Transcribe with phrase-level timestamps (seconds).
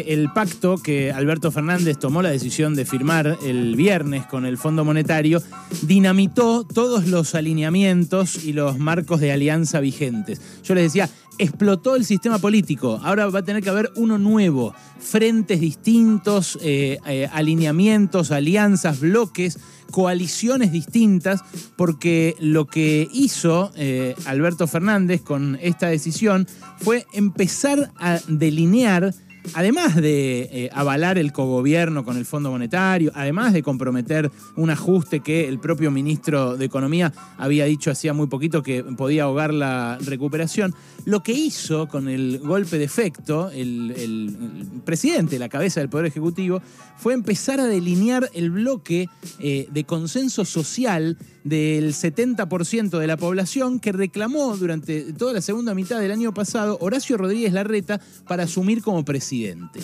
[0.00, 4.84] El pacto que Alberto Fernández tomó la decisión de firmar el viernes con el Fondo
[4.86, 5.42] Monetario
[5.82, 10.40] dinamitó todos los alineamientos y los marcos de alianza vigentes.
[10.64, 14.74] Yo les decía, explotó el sistema político, ahora va a tener que haber uno nuevo,
[14.98, 19.58] frentes distintos, eh, eh, alineamientos, alianzas, bloques
[19.90, 21.42] coaliciones distintas,
[21.76, 26.48] porque lo que hizo eh, Alberto Fernández con esta decisión
[26.78, 29.14] fue empezar a delinear
[29.54, 35.20] además de eh, avalar el cogobierno con el Fondo Monetario, además de comprometer un ajuste
[35.20, 39.98] que el propio ministro de Economía había dicho hacía muy poquito que podía ahogar la
[40.00, 40.74] recuperación,
[41.04, 46.62] lo que hizo con el golpe de efecto el, presidente, la cabeza del Poder Ejecutivo,
[46.96, 53.80] fue empezar a delinear el bloque eh, de consenso social del 70% de la población
[53.80, 58.82] que reclamó durante toda la segunda mitad del año pasado Horacio Rodríguez Larreta para asumir
[58.82, 59.80] como presidente.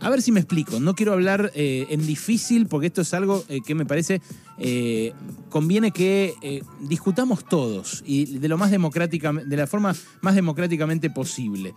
[0.00, 0.80] A ver si me explico.
[0.80, 4.22] No quiero hablar eh, en difícil porque esto es algo eh, que me parece
[4.58, 5.12] eh,
[5.48, 6.34] conviene que
[6.80, 11.72] discutamos todos y de lo más democrática, de la forma más democráticamente posible.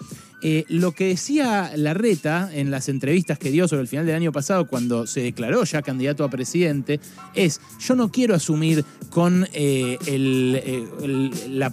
[0.67, 4.67] lo que decía Larreta en las entrevistas que dio sobre el final del año pasado
[4.67, 6.99] cuando se declaró ya candidato a presidente
[7.33, 11.63] es yo no quiero asumir con el, el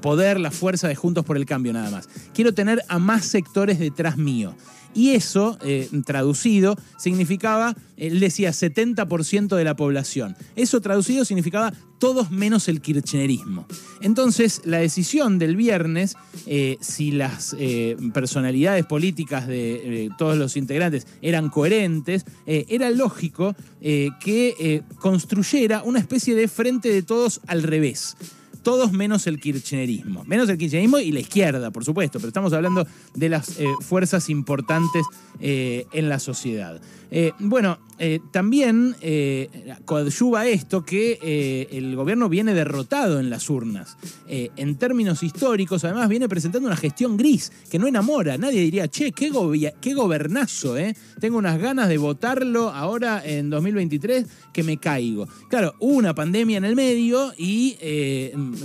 [0.00, 2.08] poder, la fuerza de Juntos por el Cambio nada más.
[2.34, 4.54] Quiero tener a más sectores detrás mío.
[4.92, 10.36] Y eso, eh, traducido, significaba, él decía 70% de la población.
[10.56, 13.66] Eso traducido significaba todos menos el kirchnerismo.
[14.00, 21.06] Entonces, la decisión del viernes, eh, si las eh, personalidades políticas de todos los integrantes
[21.22, 28.16] eran coherentes, era lógico que construyera una especie de frente de todos al revés
[28.62, 30.24] todos menos el kirchnerismo.
[30.24, 34.28] Menos el kirchnerismo y la izquierda, por supuesto, pero estamos hablando de las eh, fuerzas
[34.28, 35.04] importantes
[35.40, 36.80] eh, en la sociedad.
[38.00, 38.96] Eh, también
[39.84, 43.96] coadyuva esto que el gobierno viene derrotado en las urnas.
[44.26, 48.38] en términos históricos, además, viene presentando una gestión gris que no enamora.
[48.38, 49.30] Nadie diría, che, qué,
[49.80, 50.96] qué gobernazo, ¿eh?
[51.20, 55.28] Tengo unas ganas de votarlo ahora en 2023 que me caigo.
[55.48, 57.76] Claro, hubo una pandemia en el medio y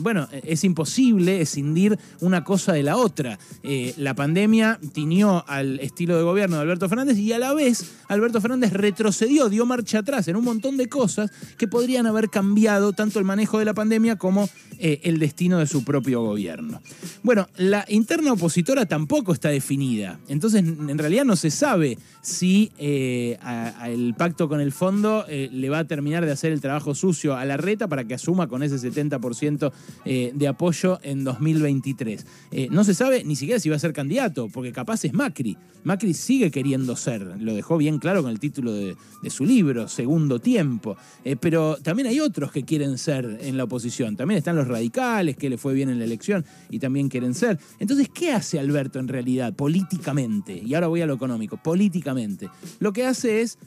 [0.01, 3.37] bueno, es imposible escindir una cosa de la otra.
[3.63, 7.95] Eh, la pandemia tiñó al estilo de gobierno de Alberto Fernández y a la vez
[8.07, 12.93] Alberto Fernández retrocedió, dio marcha atrás en un montón de cosas que podrían haber cambiado
[12.93, 14.49] tanto el manejo de la pandemia como
[14.79, 16.81] eh, el destino de su propio gobierno.
[17.23, 23.37] Bueno, la interna opositora tampoco está definida, entonces en realidad no se sabe si eh,
[23.85, 27.45] el pacto con el fondo le va a terminar de hacer el trabajo sucio a
[27.45, 29.71] la reta para que asuma con ese 70%
[30.05, 32.25] eh, de apoyo en 2023.
[32.51, 35.57] Eh, no se sabe ni siquiera si va a ser candidato, porque capaz es Macri.
[35.83, 38.95] Macri sigue queriendo ser, lo dejó bien claro con el título de,
[39.29, 40.97] su libro, Segundo Tiempo.
[41.23, 44.15] Eh, pero también hay otros que quieren ser en la oposición.
[44.15, 47.59] También están los radicales, que le fue bien en la elección y también quieren ser.
[47.79, 50.61] Entonces, ¿qué hace Alberto en realidad políticamente?
[50.63, 52.49] Y ahora voy a lo económico, políticamente.
[52.79, 53.57] Lo que hace es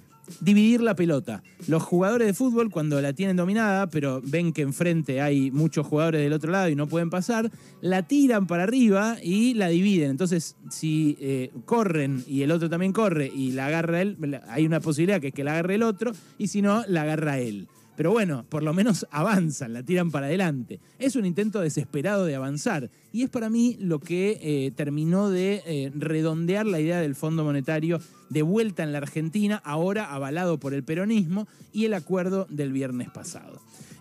[0.41, 1.43] dividir la pelota.
[1.67, 6.21] Los jugadores de fútbol, cuando la tienen dominada, pero ven que enfrente hay muchos jugadores
[6.23, 7.51] del otro lado y no pueden pasar,
[7.81, 10.11] la tiran para arriba y la dividen.
[10.11, 14.81] Entonces, si eh, corren y el otro también corre y la agarra él, hay una
[14.81, 17.69] posibilidad que es que la agarre el otro, y si no, la agarra él.
[17.99, 20.79] Pero bueno, por lo menos avanzan, la tiran para adelante.
[21.01, 22.91] Es un intento desesperado de avanzar.
[23.13, 27.43] Y es para mí lo que eh, terminó de eh, redondear la idea del Fondo
[27.43, 28.01] Monetario
[28.31, 33.11] de vuelta en la Argentina, ahora avalado por el peronismo y el acuerdo del viernes
[33.11, 33.61] pasado.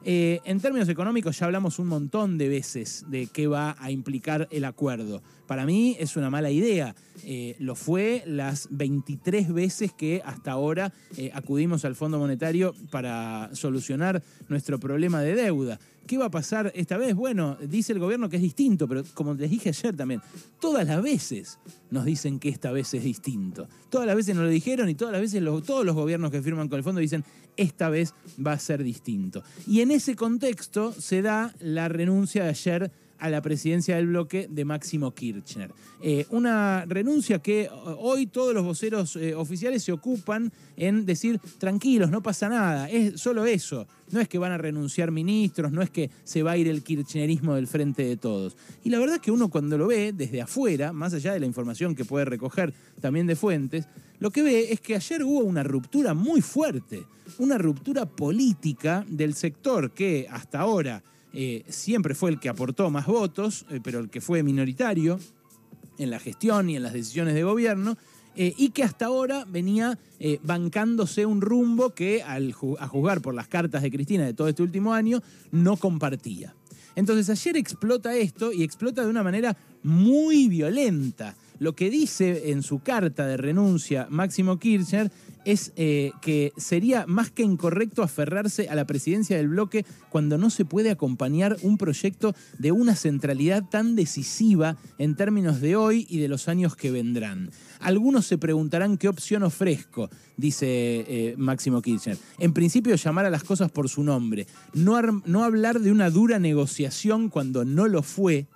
[0.09, 4.47] Eh, en términos económicos ya hablamos un montón de veces de qué va a implicar
[4.51, 5.21] el acuerdo.
[5.47, 6.95] Para mí es una mala idea.
[7.25, 13.49] Eh, lo fue las 23 veces que hasta ahora eh, acudimos al Fondo Monetario para
[13.51, 15.77] solucionar nuestro problema de deuda.
[16.07, 17.13] ¿Qué va a pasar esta vez?
[17.13, 20.21] Bueno, dice el gobierno que es distinto, pero como les dije ayer también,
[20.59, 21.59] todas las veces
[21.91, 23.67] nos dicen que esta vez es distinto.
[23.89, 26.69] Todas las veces nos lo dijeron y todas las veces todos los gobiernos que firman
[26.69, 27.25] con el fondo dicen
[27.57, 28.13] esta vez
[28.45, 29.43] va a ser distinto.
[29.67, 34.47] Y en ese contexto se da la renuncia de ayer a la presidencia del bloque
[34.49, 35.71] de Máximo Kirchner.
[36.01, 37.69] Eh, una renuncia que eh,
[37.99, 43.19] hoy todos los voceros eh, oficiales se ocupan en decir, tranquilos, no pasa nada, es
[43.19, 43.87] solo eso.
[44.11, 46.83] No es que van a renunciar ministros, no es que se va a ir el
[46.83, 48.55] kirchnerismo del frente de todos.
[48.83, 51.45] Y la verdad es que uno cuando lo ve desde afuera, más allá de la
[51.45, 53.87] información que puede recoger también de fuentes,
[54.19, 57.03] lo que ve es que ayer hubo una ruptura muy fuerte,
[57.37, 61.03] una ruptura política del sector que hasta ahora
[61.39, 65.19] eh, siempre fue el que aportó más votos, eh, pero el que fue minoritario
[65.99, 67.95] en la gestión y en las decisiones de gobierno,
[68.35, 69.99] eh, y que hasta ahora venía
[70.41, 74.63] bancándose un rumbo que, al a juzgar por las cartas de Cristina de todo este
[74.63, 76.55] último año, no compartía.
[76.95, 81.35] Entonces ayer explota esto y explota de una manera muy violenta.
[81.59, 85.11] Lo que dice en su carta de renuncia Máximo Kirchner
[85.45, 90.49] es eh, que sería más que incorrecto aferrarse a la presidencia del bloque cuando no
[90.49, 96.19] se puede acompañar un proyecto de una centralidad tan decisiva en términos de hoy y
[96.19, 97.49] de los años que vendrán.
[97.79, 102.17] Algunos se preguntarán qué opción ofrezco, dice eh, Máximo Kirchner.
[102.39, 106.39] En principio llamar a las cosas por su nombre, no, no hablar de una dura
[106.39, 108.47] negociación cuando no lo fue,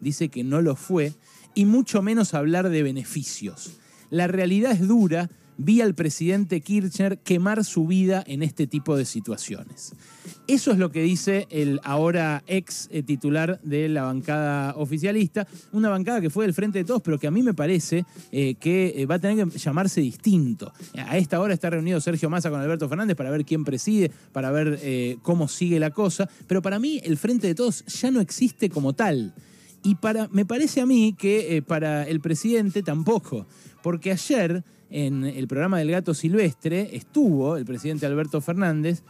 [0.00, 1.12] dice que no lo fue,
[1.54, 3.72] y mucho menos hablar de beneficios.
[4.10, 5.28] La realidad es dura,
[5.58, 9.92] vi al presidente Kirchner quemar su vida en este tipo de situaciones.
[10.46, 15.90] Eso es lo que dice el ahora ex eh, titular de la bancada oficialista, una
[15.90, 18.94] bancada que fue del frente de todos, pero que a mí me parece eh, que
[18.96, 20.72] eh, va a tener que llamarse distinto.
[20.96, 24.50] A esta hora está reunido Sergio Massa con Alberto Fernández para ver quién preside, para
[24.50, 28.70] ver cómo sigue la cosa, pero para mí el frente de todos ya no existe
[28.70, 29.34] como tal.
[29.82, 33.46] Y para, me parece a mí que para el presidente tampoco,
[33.82, 39.02] porque ayer en el programa del gato silvestre estuvo el presidente Alberto Fernández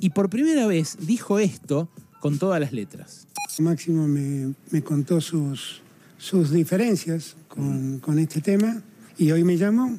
[0.00, 1.88] y por primera vez dijo esto
[2.20, 3.26] con todas las letras.
[3.60, 5.82] Máximo me, contó sus,
[6.16, 8.82] sus diferencias con, con este tema
[9.18, 9.98] y hoy me llamó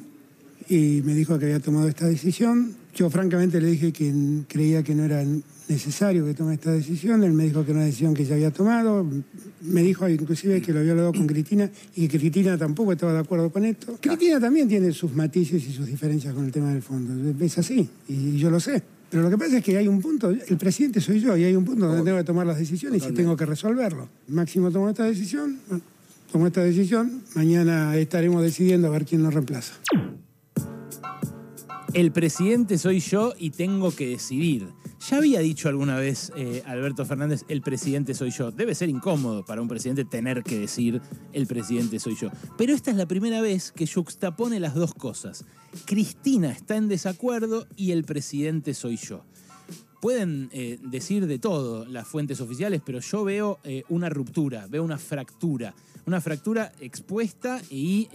[0.68, 2.74] y me dijo que había tomado esta decisión.
[2.94, 4.12] Yo francamente le dije que
[4.48, 5.22] creía que no era
[5.70, 7.22] necesario que tome esta decisión.
[7.22, 9.06] Él me dijo que era una decisión que ya había tomado.
[9.62, 13.20] Me dijo inclusive que lo había hablado con Cristina y que Cristina tampoco estaba de
[13.20, 13.96] acuerdo con esto.
[14.00, 17.12] Cristina también tiene sus matices y sus diferencias con el tema del fondo.
[17.44, 18.82] Es así, y yo lo sé.
[19.10, 21.56] Pero lo que pasa es que hay un punto, el presidente soy yo, y hay
[21.56, 24.08] un punto donde tengo que tomar las decisiones y tengo que resolverlo.
[24.28, 25.58] Máximo tomó esta decisión,
[26.30, 29.74] tomó esta decisión, mañana estaremos decidiendo a ver quién nos reemplaza.
[31.92, 34.68] El presidente soy yo y tengo que decidir.
[35.08, 38.50] Ya había dicho alguna vez eh, Alberto Fernández, el presidente soy yo.
[38.50, 41.00] Debe ser incómodo para un presidente tener que decir,
[41.32, 42.30] el presidente soy yo.
[42.58, 45.46] Pero esta es la primera vez que juxtapone las dos cosas.
[45.86, 49.24] Cristina está en desacuerdo y el presidente soy yo.
[50.00, 54.82] Pueden eh, decir de todo las fuentes oficiales, pero yo veo eh, una ruptura, veo
[54.82, 55.74] una fractura.
[56.06, 58.08] Una fractura expuesta y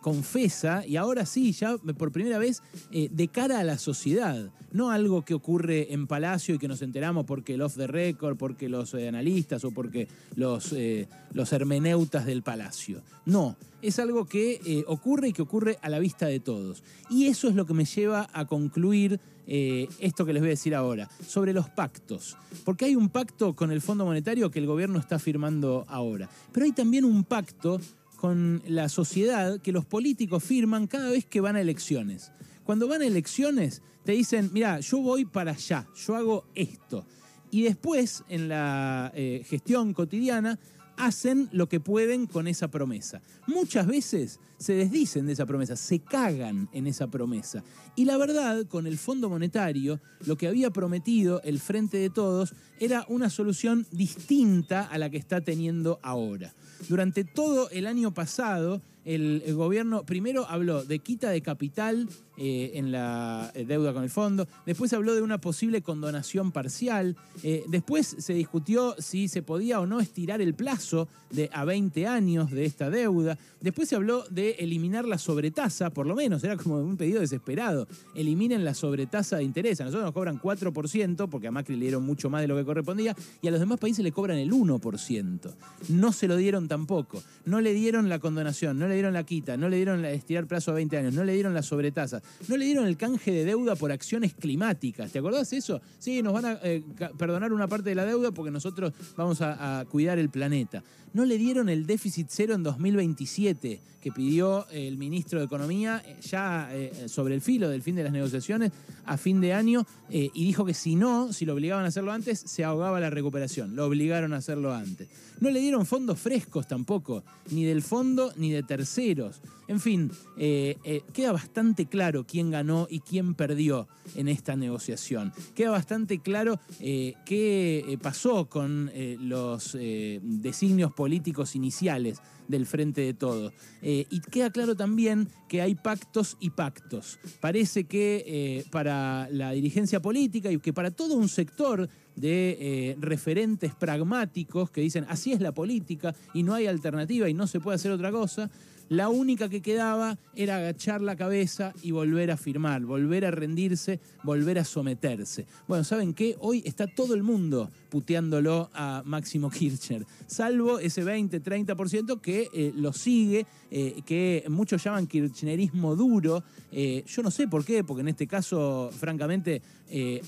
[0.00, 2.62] confesa, y ahora sí, ya por primera vez,
[2.92, 4.50] eh, de cara a la sociedad.
[4.72, 8.36] No algo que ocurre en Palacio y que nos enteramos porque el off the record,
[8.36, 13.02] porque los eh, analistas o porque los, eh, los hermeneutas del Palacio.
[13.24, 16.82] No, es algo que ocurre y que ocurre a la vista de todos.
[17.10, 20.74] Y eso es lo que me lleva a concluir esto que les voy a decir
[20.74, 22.36] ahora, sobre los pactos.
[22.64, 26.28] Porque hay un pacto con el Fondo Monetario que el gobierno está firmando ahora.
[26.52, 27.80] Pero hay también un pacto
[28.16, 32.32] con la sociedad que los políticos firman cada vez que van a elecciones.
[32.64, 37.06] Cuando van a elecciones te dicen, mira, yo voy para allá, yo hago esto.
[37.50, 40.58] Y después, en la eh, gestión cotidiana,
[40.98, 43.22] hacen lo que pueden con esa promesa.
[43.46, 47.62] Muchas veces se desdicen de esa promesa, se cagan en esa promesa.
[47.96, 52.54] Y la verdad, con el Fondo Monetario, lo que había prometido el Frente de Todos
[52.80, 56.54] era una solución distinta a la que está teniendo ahora.
[56.88, 62.92] Durante todo el año pasado, el, gobierno primero habló de quita de capital eh, en
[62.92, 68.16] la eh, deuda con el fondo, después habló de una posible condonación parcial, eh, después
[68.18, 72.64] se discutió si se podía o no estirar el plazo de a 20 años de
[72.64, 76.96] esta deuda, después se habló de eliminar la sobretasa, por lo menos, era como un
[76.96, 81.76] pedido desesperado, eliminen la sobretasa de interés, a nosotros nos cobran 4% porque a Macri
[81.76, 84.38] le dieron mucho más de lo que correspondía y a los demás países le cobran
[84.38, 85.54] el 1%.
[85.88, 89.56] No se lo dieron tampoco, no le dieron la condonación, no le dieron la quita,
[89.56, 92.56] no le dieron la estirar plazo a 20 años, no le dieron la sobretasa, no
[92.56, 95.10] le dieron el canje de deuda por acciones climáticas.
[95.10, 95.80] ¿Te acordás de eso?
[95.98, 96.82] Sí, nos van a eh,
[97.16, 100.82] perdonar una parte de la deuda porque nosotros vamos a, cuidar el planeta.
[101.12, 106.16] No le dieron el déficit cero en 2027 que pidió el ministro de Economía eh,
[106.22, 108.70] ya eh, sobre el filo del fin de las negociaciones
[109.04, 112.38] a fin de año y dijo que si no, si lo obligaban a hacerlo antes,
[112.38, 113.76] se ahogaba la recuperación.
[113.76, 115.08] Lo obligaron a hacerlo antes.
[115.40, 120.78] No le dieron fondos frescos tampoco, ni del fondo ni de terceros en fin, eh,
[120.82, 125.30] eh, queda bastante claro quién ganó y quién perdió en esta negociación.
[125.54, 131.07] Queda bastante claro eh, qué pasó con los designios políticos
[131.54, 133.52] iniciales del Frente de Todos.
[133.82, 137.18] y queda claro también que hay pactos y pactos.
[137.40, 144.70] Parece que para la dirigencia política y que para todo un sector de referentes pragmáticos
[144.70, 147.92] que dicen así es la política y no hay alternativa y no se puede hacer
[147.92, 148.50] otra cosa,
[148.88, 154.00] La única que quedaba era agachar la cabeza y volver a firmar, volver a rendirse,
[154.24, 155.46] volver a someterse.
[155.66, 156.36] Bueno, ¿saben qué?
[156.40, 162.92] Hoy está todo el mundo puteándolo a Máximo Kirchner, salvo ese 20-30% que eh, lo
[162.94, 166.42] sigue, eh, que muchos llaman kirchnerismo duro.
[166.72, 169.60] Eh, yo no sé por qué, porque en este caso, francamente,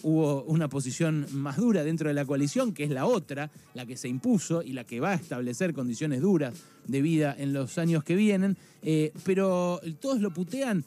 [0.05, 3.95] hubo una posición más dura dentro de la coalición, que es la otra, la que
[3.95, 6.55] se impuso y la que va a establecer condiciones duras
[6.87, 8.57] de vida en los años que vienen,
[9.25, 10.85] pero todos lo putean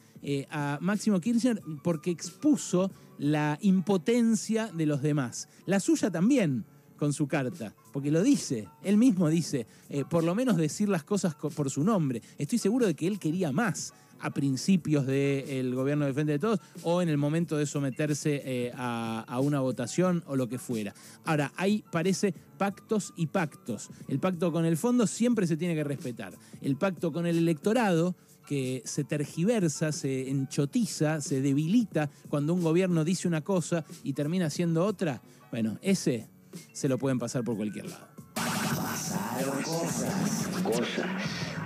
[0.50, 5.48] a Máximo Kirchner porque expuso la impotencia de los demás.
[5.66, 6.66] La suya también
[7.04, 11.04] con su carta, porque lo dice, él mismo dice, eh, por lo menos decir las
[11.04, 12.22] cosas por su nombre.
[12.38, 16.62] Estoy seguro de que él quería más a principios del gobierno de Frente de Todos
[16.82, 20.94] o en el momento de someterse eh, a, una votación o lo que fuera.
[21.26, 23.90] Ahora, ahí parece pactos y pactos.
[24.08, 26.34] El pacto con el fondo siempre se tiene que respetar.
[26.62, 28.16] El pacto con el electorado
[28.48, 34.50] que se tergiversa, se enchotiza, se debilita cuando un gobierno dice una cosa y termina
[34.50, 36.32] siendo otra, bueno, ese
[36.72, 38.08] se lo pueden pasar por cualquier lado.
[38.36, 40.48] Pasaron cosas.
[40.64, 41.06] Cosas.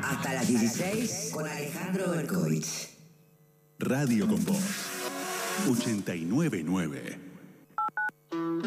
[0.04, 2.90] Hasta las 16 con Alejandro Berkovich.
[3.80, 4.98] Radio con Voz.
[5.70, 7.28] 899.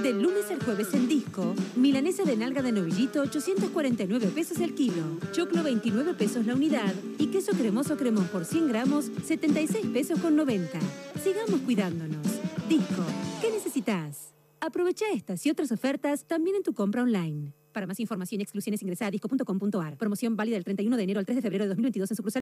[0.02, 5.02] Del lunes al jueves en disco, milanesa de nalga de novillito 849 pesos el kilo,
[5.32, 10.36] choclo 29 pesos la unidad y queso cremoso cremón por 100 gramos 76 pesos con
[10.36, 10.78] 90.
[11.22, 12.26] Sigamos cuidándonos.
[12.68, 13.04] Disco,
[13.42, 14.30] ¿qué necesitas?
[14.62, 17.54] Aprovecha estas y otras ofertas también en tu compra online.
[17.72, 19.96] Para más información y exclusiones ingresa a disco.com.ar.
[19.96, 22.38] Promoción válida del 31 de enero al 3 de febrero de 2022 en sucursal